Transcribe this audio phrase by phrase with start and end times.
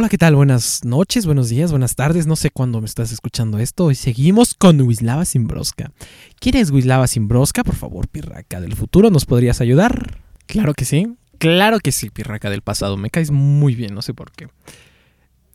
[0.00, 0.36] Hola, ¿qué tal?
[0.36, 2.28] Buenas noches, buenos días, buenas tardes.
[2.28, 3.86] No sé cuándo me estás escuchando esto.
[3.86, 5.90] Hoy seguimos con Wislava Simbroska.
[6.38, 7.64] ¿Quién es Wislava Simbroska?
[7.64, 10.20] Por favor, Pirraca del futuro, ¿nos podrías ayudar?
[10.46, 11.16] Claro que sí.
[11.38, 12.96] Claro que sí, Pirraca del pasado.
[12.96, 14.46] Me caes muy bien, no sé por qué.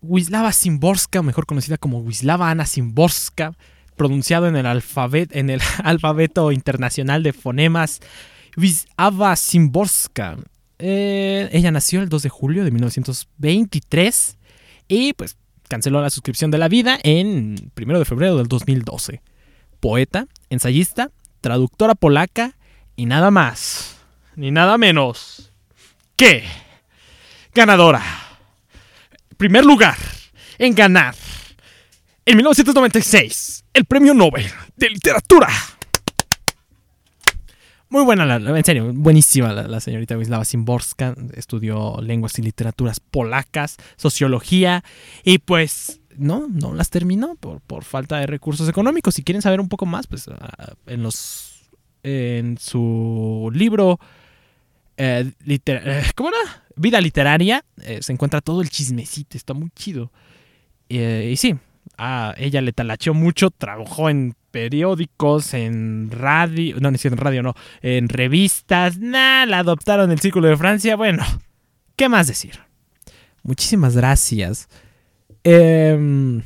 [0.02, 3.54] Wislava Simborska, mejor conocida como Wislava Ana Simborska,
[3.96, 8.02] pronunciado en el, alfabeto, en el alfabeto internacional de fonemas
[8.58, 10.36] Wislava Simborska
[10.86, 14.38] eh, ella nació el 2 de julio de 1923
[14.90, 15.38] y pues
[15.70, 19.22] canceló la suscripción de la vida en 1 de febrero del 2012.
[19.80, 21.10] Poeta, ensayista,
[21.40, 22.58] traductora polaca
[22.98, 23.96] y nada más,
[24.36, 25.54] ni nada menos
[26.18, 26.44] que
[27.56, 28.04] ganadora.
[29.38, 29.96] Primer lugar
[30.58, 31.16] en ganar
[32.26, 35.48] en 1996 el Premio Nobel de Literatura.
[37.94, 41.14] Muy buena, la, en serio, buenísima la, señorita Wisława Szymborska.
[41.36, 44.84] Estudió lenguas y literaturas polacas, sociología
[45.24, 49.14] y pues no, no las terminó por, por falta de recursos económicos.
[49.14, 51.70] Si quieren saber un poco más, pues ah, en los
[52.02, 54.00] en su libro
[54.98, 56.64] eh, eh, ¿cómo era?
[56.76, 60.12] Vida literaria eh, se encuentra todo el chismecito, está muy chido.
[60.90, 61.58] y sí,
[62.00, 67.42] a ella le talacheó mucho, trabajó en periódicos, en radio, no, ni siquiera en radio,
[67.42, 71.24] no, en revistas, nada, la adoptaron el Círculo de Francia, bueno,
[71.96, 72.60] ¿qué más decir?
[73.42, 74.70] Muchísimas gracias.
[75.44, 76.44] Em,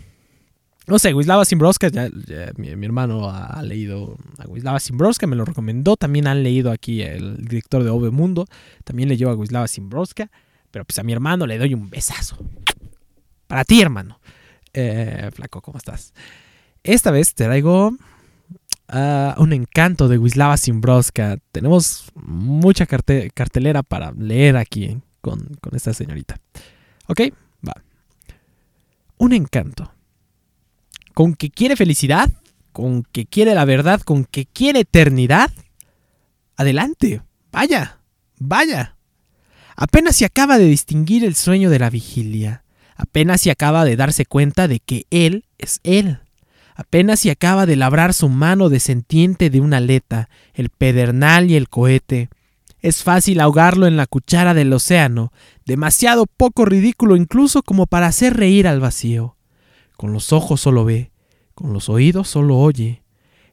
[0.87, 2.09] no sé, Wisława Simbroska, ya,
[2.55, 7.45] mi, hermano ha, leído a Wisława Simbroska, me lo recomendó, también han leído aquí el
[7.45, 8.45] director de Ove Mundo,
[8.85, 10.31] también leyó a Wisława Simbroska,
[10.71, 12.37] pero pues a mi hermano le doy un besazo.
[13.47, 14.21] Para ti, hermano.
[14.73, 16.13] Eh, flaco, ¿cómo estás?
[16.87, 17.95] Esta vez te traigo
[18.87, 21.37] ah, un encanto de Wislava Simbroska.
[21.51, 26.39] Tenemos mucha cartelera para leer aquí con, con esta señorita.
[27.07, 27.21] ¿Ok?
[27.67, 27.73] Va.
[29.17, 29.91] Un encanto.
[31.13, 32.31] Con que quiere felicidad,
[32.71, 35.51] con que quiere la verdad, con que quiere eternidad.
[36.55, 37.21] Adelante.
[37.51, 37.99] Vaya.
[38.39, 38.95] Vaya.
[39.75, 42.63] Apenas se acaba de distinguir el sueño de la vigilia
[42.97, 46.19] Apenas si acaba de darse cuenta de que él es él.
[46.77, 51.67] Apenas si acaba de labrar su mano descendiente de una aleta, el pedernal y el
[51.67, 52.29] cohete.
[52.79, 55.33] Es fácil ahogarlo en la cuchara del océano,
[55.65, 59.35] demasiado poco ridículo incluso como para hacer reír al vacío.
[59.97, 61.11] Con los ojos solo ve,
[61.55, 63.01] con los oídos solo oye.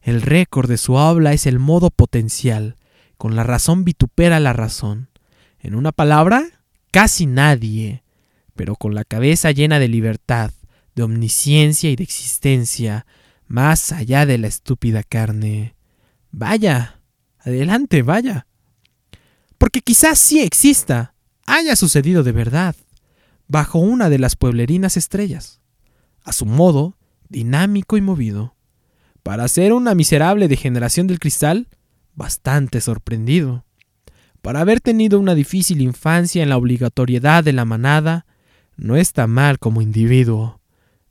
[0.02, 2.76] El récord de su habla es el modo potencial,
[3.16, 5.08] con la razón vitupera la razón.
[5.58, 6.44] En una palabra,
[6.90, 8.04] casi nadie
[8.54, 10.52] pero con la cabeza llena de libertad,
[10.94, 13.06] de omnisciencia y de existencia,
[13.46, 15.74] más allá de la estúpida carne.
[16.30, 17.00] Vaya,
[17.38, 18.46] adelante, vaya.
[19.58, 21.14] Porque quizás sí exista,
[21.46, 22.76] haya sucedido de verdad,
[23.48, 25.60] bajo una de las pueblerinas estrellas,
[26.22, 26.96] a su modo,
[27.28, 28.56] dinámico y movido.
[29.22, 31.68] Para ser una miserable degeneración del cristal,
[32.14, 33.64] bastante sorprendido.
[34.42, 38.26] Para haber tenido una difícil infancia en la obligatoriedad de la manada,
[38.76, 40.60] no está mal como individuo.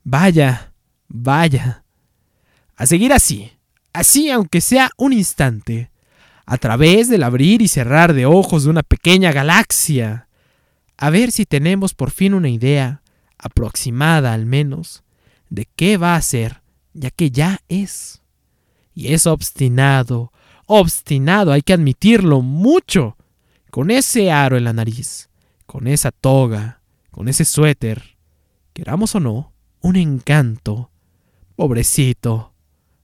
[0.04, 0.74] Vaya,
[1.08, 1.82] vaya.
[2.76, 3.50] A seguir así,
[3.94, 5.90] así aunque sea un instante,
[6.44, 10.28] a través del abrir y cerrar de ojos de una pequeña galaxia,
[10.98, 13.00] a ver si tenemos por fin una idea,
[13.38, 15.04] aproximada al menos,
[15.48, 16.60] de qué va a ser,
[16.92, 18.20] ya que ya es.
[18.94, 20.32] Y es obstinado,
[20.66, 23.16] obstinado, hay que admitirlo mucho,
[23.70, 25.30] con ese aro en la nariz,
[25.64, 28.16] con esa toga, con ese suéter,
[28.74, 29.53] queramos o no,
[29.84, 30.90] un encanto.
[31.56, 32.54] Pobrecito,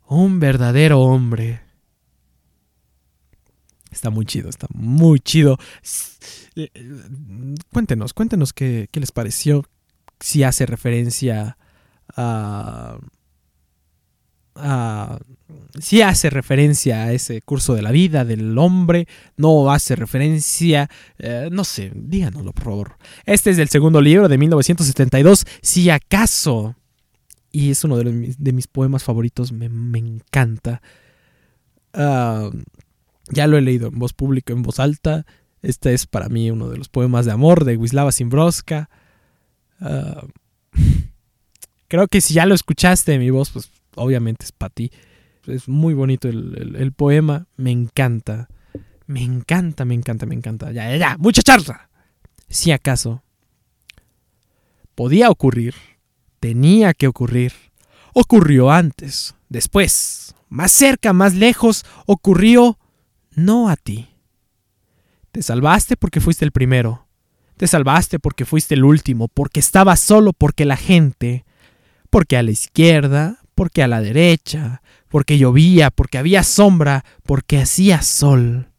[0.09, 1.61] un verdadero hombre.
[3.91, 5.59] Está muy chido, está muy chido.
[6.57, 6.71] Eh,
[7.71, 9.65] cuéntenos, cuéntenos qué, qué les pareció.
[10.21, 11.59] Si hace referencia
[12.17, 12.99] a
[15.79, 21.49] si hace referencia a ese curso de la vida del hombre, no hace referencia, eh,
[21.51, 22.97] no sé, díganoslo por favor.
[23.25, 26.77] Este es el segundo libro de 1972, si acaso,
[27.53, 28.13] y es uno de,
[28.53, 29.67] mis poemas favoritos, me,
[29.99, 30.83] encanta.
[31.93, 32.51] Ah,
[33.31, 35.27] ya lo he leído en voz pública, en voz alta.
[35.63, 38.89] Este es para mí uno de los poemas de amor de Wisława Simbroska.
[39.81, 40.27] Ah,
[41.89, 44.91] creo que si ya lo escuchaste en mi voz, pues obviamente es para ti.
[45.47, 48.49] Es muy bonito el, poema, me encanta.
[49.07, 50.71] Me encanta, me encanta, me encanta.
[50.71, 51.91] Ya, ya, ya, mucha charla.
[52.49, 53.23] Si acaso
[54.95, 55.75] podía ocurrir,
[56.41, 57.53] tenía que ocurrir,
[58.13, 62.78] ocurrió antes, después, más cerca, más lejos, ocurrió
[63.34, 64.09] no a ti.
[65.31, 67.07] Te salvaste porque fuiste el primero.
[67.57, 71.45] Te salvaste porque fuiste el último, porque estabas solo, porque la gente,
[72.09, 78.01] porque a la izquierda, porque a la derecha, porque llovía, porque había sombra, porque hacía
[78.03, 78.71] sol.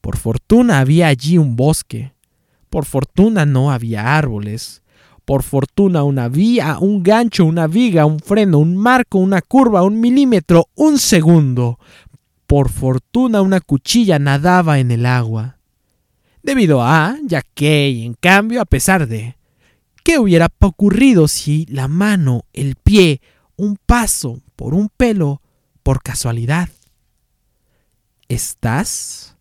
[0.00, 2.14] Por fortuna había allí un bosque,
[2.70, 4.82] por fortuna no había árboles,
[5.24, 10.00] por fortuna una vía, un gancho, una viga, un freno, un marco, una curva, un
[10.00, 11.78] milímetro, un segundo.
[12.46, 15.58] Por fortuna una cuchilla nadaba en el agua.
[16.42, 19.36] Debido a, ya que, y en cambio, a pesar de.
[20.02, 23.22] ¿Qué hubiera ocurrido si la mano, el pie,
[23.56, 25.40] un paso, por un pelo,
[25.82, 26.68] por casualidad?
[28.28, 29.38] ¿Estás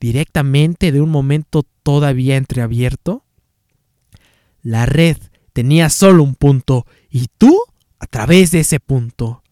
[0.00, 3.21] directamente de un momento todavía entreabierto?
[4.62, 5.16] La red
[5.52, 7.58] tenía solo un punto y tú
[7.98, 9.42] a través de ese punto.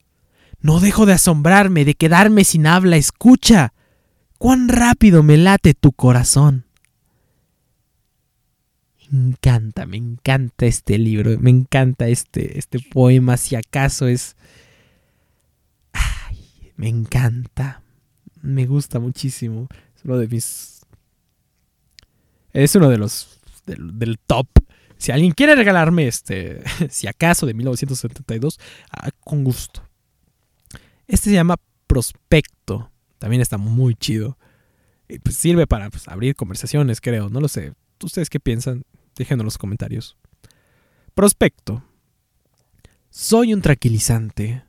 [0.61, 2.97] No dejo de asombrarme, de quedarme sin habla.
[2.97, 3.73] Escucha,
[4.39, 6.67] cuán rápido me late tu corazón.
[9.11, 14.37] Me encanta, me encanta este libro, me encanta este, este poema, si acaso es...
[15.93, 17.83] Ay, me encanta,
[18.41, 19.67] me gusta muchísimo.
[19.97, 20.87] Es uno de mis...
[22.53, 23.41] Es uno de los...
[23.67, 24.47] del, top.
[25.01, 28.61] Si alguien quiere regalarme este, si acaso, de 1972,
[28.93, 29.83] ah, con gusto.
[31.09, 31.57] Este se llama
[31.87, 32.93] Prospecto.
[33.19, 34.37] También está muy chido.
[35.09, 37.31] Y pues sirve para pues, abrir conversaciones, creo.
[37.31, 37.73] No lo sé.
[38.05, 38.85] ¿Ustedes qué piensan?
[39.17, 40.19] Déjenlo en los comentarios.
[41.15, 41.83] Prospecto.
[43.09, 44.65] Soy un tranquilizante.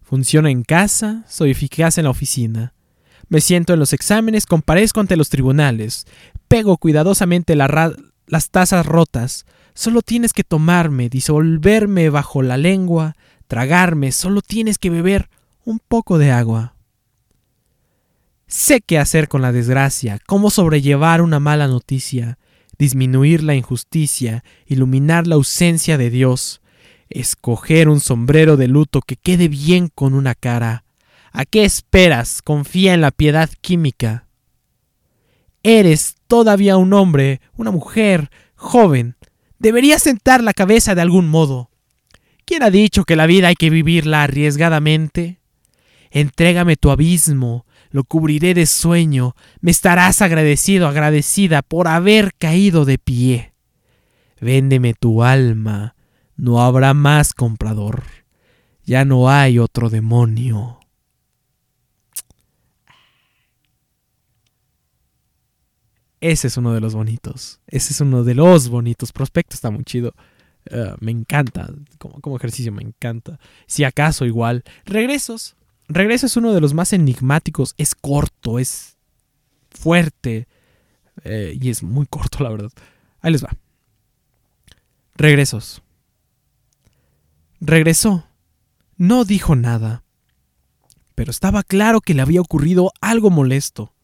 [0.00, 2.72] Funciono en casa, soy eficaz en la oficina.
[3.28, 6.06] Me siento en los exámenes, comparezco ante los tribunales,
[6.48, 9.44] pego cuidadosamente las tazas rotas.
[9.76, 13.14] Solo tienes que tomarme, disolverme bajo la lengua,
[13.46, 15.28] tragarme, solo tienes que beber
[15.66, 16.76] un poco de agua.
[18.46, 22.38] Sé qué hacer con la desgracia, cómo sobrellevar una mala noticia,
[22.78, 26.62] disminuir la injusticia, iluminar la ausencia de Dios,
[27.10, 30.84] escoger un sombrero de luto que quede bien con una cara.
[31.32, 32.40] ¿A qué esperas?
[32.40, 34.26] Confía en la piedad química.
[35.62, 39.16] Eres todavía un hombre, una mujer, joven.
[39.58, 41.70] Deberías sentar la cabeza de algún modo.
[42.44, 45.40] ¿Quién ha dicho que la vida hay que vivirla arriesgadamente?
[46.10, 52.98] Entrégame tu abismo, lo cubriré de sueño, me estarás agradecido, agradecida por haber caído de
[52.98, 53.52] pie.
[54.40, 55.96] Véndeme tu alma,
[56.36, 58.04] no habrá más comprador,
[58.84, 60.78] ya no hay otro demonio.
[66.20, 69.84] Ese es uno de los bonitos, ese es uno de los bonitos, Prospecto está muy
[69.84, 70.14] chido.
[70.70, 71.68] Ah, me encanta,
[71.98, 73.38] como, como ejercicio me encanta.
[73.66, 75.56] Si acaso igual, regresos,
[75.88, 77.74] Regreso es uno de los más enigmáticos.
[77.78, 78.96] Es corto, es
[79.70, 80.48] fuerte.
[81.24, 82.72] Eh, y es muy corto, la verdad.
[83.20, 83.56] Ahí les va.
[85.14, 85.82] Regresos.
[87.60, 88.26] Regresó.
[88.96, 90.02] No dijo nada.
[91.14, 93.94] Pero estaba claro que le había ocurrido algo molesto.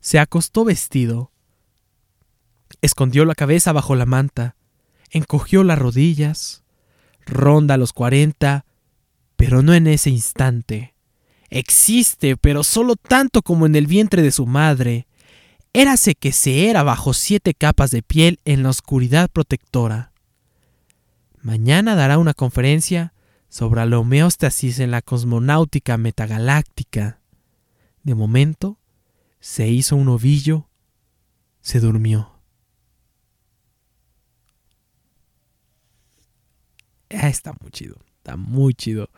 [0.00, 1.30] Se acostó vestido.
[2.80, 4.56] Escondió la cabeza bajo la manta.
[5.10, 6.62] Encogió las rodillas.
[7.26, 8.64] Ronda los cuarenta
[9.40, 10.92] pero no en ese instante.
[11.48, 15.06] Existe, pero solo tanto como en el vientre de su madre.
[15.72, 20.12] Érase que se era bajo siete capas de piel en la oscuridad protectora.
[21.40, 23.14] Mañana dará una conferencia
[23.48, 27.20] sobre la homeostasis en la cosmonáutica metagaláctica.
[28.02, 28.76] De momento,
[29.40, 30.68] se hizo un ovillo,
[31.60, 32.30] se durmió.
[37.10, 39.10] Ah, está muy chido, está muy chido.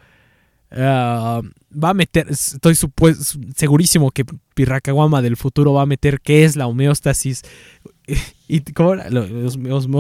[0.70, 2.74] Ah, va a meter, estoy
[3.54, 4.24] segurísimo que
[4.54, 7.42] Pirracaguama del futuro va a meter qué es la homeostasis
[8.48, 8.94] y cómo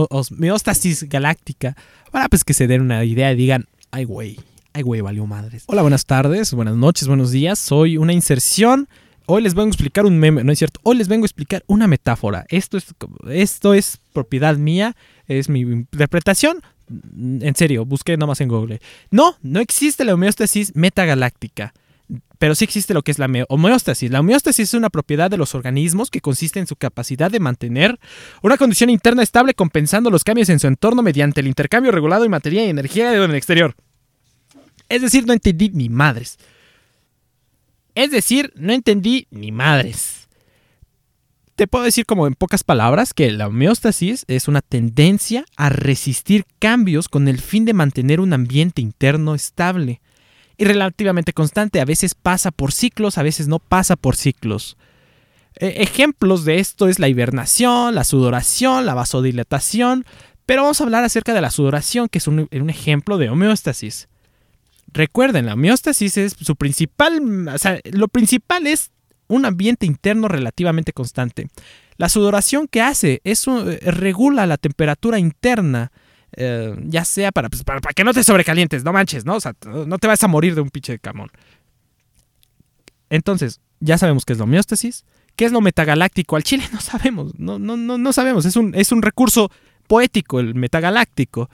[0.08, 1.76] homeostasis galáctica
[2.10, 4.38] para pues que se den una idea y digan, ay güey,
[4.72, 5.64] ay güey, valió madres.
[5.66, 8.88] Hola, buenas tardes, buenas noches, buenos días, soy una inserción.
[9.26, 11.62] Hoy les vengo a explicar un meme, no es cierto, hoy les vengo a explicar
[11.66, 12.44] una metáfora.
[12.48, 12.86] Esto es,
[13.30, 14.96] esto es propiedad mía,
[15.28, 18.80] es mi interpretación, en serio, busqué nomás en Google.
[19.10, 21.72] No, no existe la homeostasis metagaláctica.
[22.38, 24.10] Pero sí existe lo que es la homeostasis.
[24.10, 28.00] La homeostasis es una propiedad de los organismos que consiste en su capacidad de mantener
[28.42, 32.28] una condición interna estable compensando los cambios en su entorno mediante el intercambio regulado de
[32.28, 33.76] materia y energía en el exterior.
[34.88, 36.36] Es decir, no entendí ni madres.
[37.94, 40.22] Es decir, no entendí ni madres
[41.62, 46.44] te puedo decir como en pocas palabras que la homeostasis es una tendencia a resistir
[46.58, 50.00] cambios con el fin de mantener un ambiente interno estable
[50.56, 51.80] y relativamente constante.
[51.80, 54.76] A veces pasa por ciclos, a veces no pasa por ciclos.
[55.56, 60.04] Eh, ejemplos de esto es la hibernación, la sudoración, la vasodilatación,
[60.46, 64.08] pero vamos a hablar acerca de la sudoración, que es un, ejemplo de homeostasis.
[64.92, 68.90] Recuerden, la homeostasis es su principal, o sea, lo principal es
[69.26, 71.48] un ambiente interno relativamente constante.
[71.96, 75.92] La sudoración que hace es eh, regula la temperatura interna,
[76.36, 79.36] eh, ya sea pues, para, para, que no te sobrecalientes, no manches, ¿no?
[79.36, 81.30] O sea, no te vas a morir de un pinche camón.
[83.08, 85.04] Entonces, ya sabemos qué es la homeostasis,
[85.36, 86.36] qué es lo metagaláctico.
[86.36, 89.50] Al chile no sabemos, no, no, no, no sabemos, es un, es un recurso
[89.86, 91.50] poético, el metagaláctico.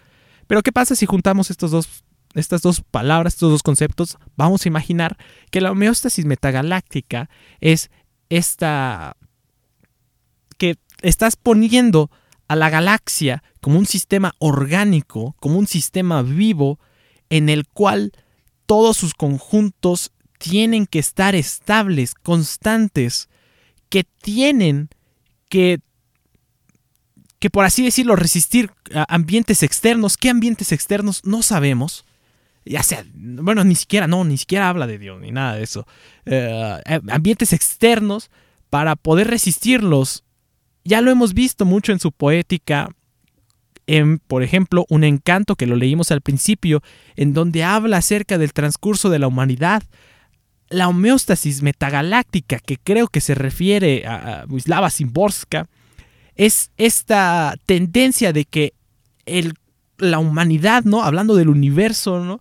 [0.46, 2.04] Pero ¿qué pasa si juntamos estos dos,
[2.38, 4.18] estas dos palabras, estos dos conceptos?
[4.36, 5.16] Vamos a imaginar
[5.50, 7.28] que la homeostasis metagaláctica
[7.60, 7.90] es
[8.28, 9.16] esta
[10.58, 12.10] que estás poniendo
[12.48, 16.78] a la galaxia como un sistema orgánico, como un sistema vivo
[17.30, 18.12] en el cual
[18.66, 23.28] todos sus conjuntos tienen que estar estables, constantes,
[23.88, 24.88] que tienen
[25.48, 25.80] que
[27.38, 28.72] que por así decirlo, resistir
[29.08, 30.16] ambientes externos.
[30.16, 31.20] ¿Qué ambientes externos?
[31.24, 32.04] No sabemos.
[32.68, 35.86] Ya sea, bueno, ni siquiera, no, ni siquiera habla de Dios, ni nada de eso.
[36.26, 38.30] Eh, eh, ambientes externos
[38.68, 40.24] para poder resistirlos.
[40.84, 42.90] Ya lo hemos visto mucho en su poética.
[43.86, 46.82] En, por ejemplo, un encanto que lo leímos al principio,
[47.16, 49.82] en donde habla acerca del transcurso de la humanidad.
[50.68, 55.68] La homeostasis metagaláctica, que creo que se refiere a, a Wisława Szymborska,
[56.34, 58.74] es esta tendencia de que
[59.24, 59.54] el,
[59.98, 61.02] la humanidad, ¿no?
[61.02, 62.40] Hablando del universo, ¿no?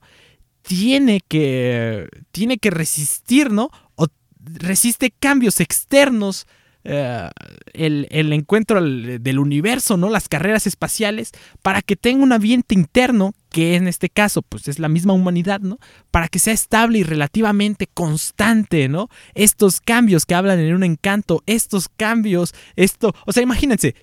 [0.62, 3.70] Tiene que, tiene que resistir, ¿no?
[3.96, 4.08] O
[4.40, 6.48] resiste cambios externos
[6.90, 7.30] eh,
[7.74, 10.10] el, encuentro del universo, ¿no?
[10.10, 14.80] Las carreras espaciales, para que tenga un ambiente interno, que en este caso, pues es
[14.80, 15.80] la misma humanidad, ¿no?
[16.12, 19.10] Para que sea estable y relativamente constante, ¿no?
[19.34, 23.94] Estos cambios que hablan en un encanto, estos cambios, esto, o sea, imagínense,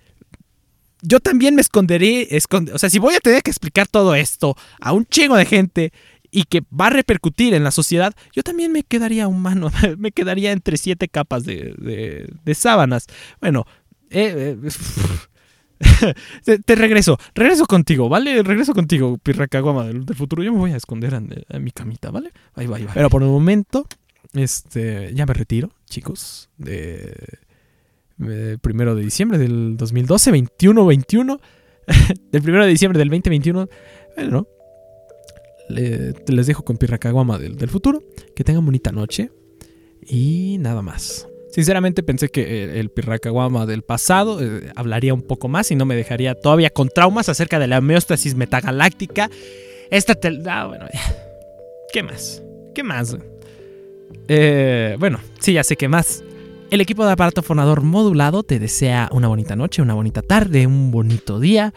[1.05, 2.29] yo también me esconderé,
[2.73, 5.93] o sea, si voy a tener que explicar todo esto a un chingo de gente
[6.31, 10.53] y que va a repercutir en la sociedad, yo también me quedaría humano, me quedaría
[10.53, 13.07] entre siete capas de, sábanas.
[13.41, 13.67] Bueno,
[14.11, 18.43] eh, eh, te, regreso, regreso contigo, ¿vale?
[18.43, 20.43] Regreso contigo, pirracaguama del, del futuro.
[20.43, 22.33] Yo me voy a esconder en, mi camita, ¿vale?
[22.55, 22.95] Ahí va, ahí va.
[22.95, 23.87] Pero por el momento,
[24.33, 26.49] este, ya me retiro, chicos,
[28.17, 31.41] de, primero de diciembre del 2012, 21, 21,
[32.31, 33.69] del primero de diciembre del 2021.
[34.17, 34.49] Bueno,
[35.69, 38.03] les dejo con Pirracaguama del, del futuro.
[38.35, 39.31] Que tengan bonita noche.
[40.07, 41.27] Y nada más.
[41.55, 45.95] Sinceramente pensé que el Pirracaguama del pasado eh, hablaría un poco más y no me
[45.95, 49.31] dejaría todavía con traumas acerca de la homeostasis metagaláctica.
[49.89, 50.19] Esta
[50.49, 50.87] Ah, bueno,
[51.93, 52.43] ¿Qué más?
[52.75, 53.17] ¿Qué más?
[54.27, 56.25] Eh, bueno, sí, ya sé qué más.
[56.75, 60.91] El equipo de aparato fonador modulado te desea una bonita noche, una bonita tarde, un
[60.91, 61.73] bonito día.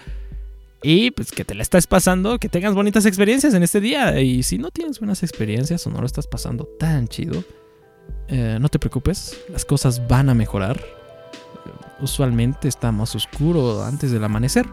[0.81, 4.19] Y pues que te la estés pasando, que tengas bonitas experiencias en este día.
[4.19, 7.43] Y si no tienes buenas experiencias o no lo estás pasando tan chido,
[8.27, 10.83] eh, no te preocupes, las cosas van a mejorar.
[11.99, 14.65] Usualmente está más oscuro antes del amanecer.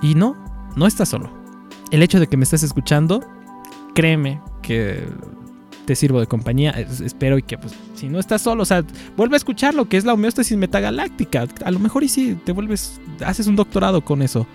[0.00, 0.34] Y no,
[0.76, 1.30] no estás solo.
[1.90, 3.22] El hecho de que me estés escuchando,
[3.94, 5.06] créeme que
[5.84, 6.70] te sirvo de compañía.
[6.70, 8.84] espero y que, pues, si no estás solo, o sea,
[9.16, 11.46] vuelve a escuchar lo que es la homeostasis metagaláctica.
[11.64, 14.46] A lo mejor y sí, te vuelves, haces un doctorado con eso.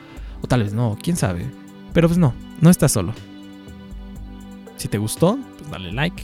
[0.41, 1.45] O tal vez no, quién sabe.
[1.93, 3.13] Pero pues no, no estás solo.
[4.77, 6.24] Si te gustó, pues dale like.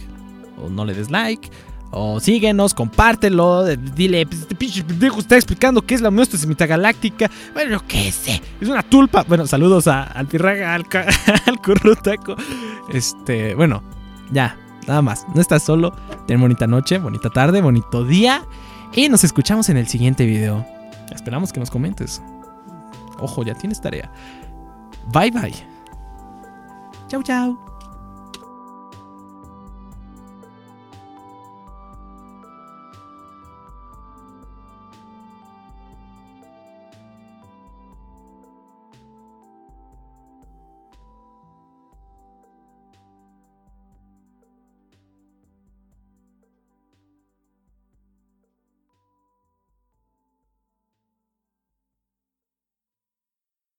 [0.63, 1.49] O no le des like.
[1.91, 3.65] O síguenos, compártelo.
[3.65, 4.83] Dile, pues, este pinche
[5.17, 7.29] está explicando qué es la homeostasis galáctica.
[7.53, 8.41] Bueno, yo qué sé.
[8.59, 9.23] Es una tulpa.
[9.27, 10.85] Bueno, saludos a, al al,
[11.45, 12.35] al currutaco.
[12.91, 13.83] Este, bueno,
[14.31, 14.57] ya,
[14.87, 15.25] nada más.
[15.33, 15.93] No estás solo.
[16.25, 18.43] Ten bonita noche, bonita tarde, bonito día.
[18.93, 20.65] Y nos escuchamos en el siguiente video.
[21.11, 22.21] Esperamos que nos comentes.
[23.19, 24.11] Ojo, ya tienes tarea.
[25.13, 25.53] Bye bye.
[27.07, 27.76] Chau, chau.